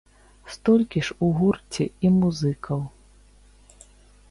[0.53, 2.79] Столькі ж у гурце і музыкаў.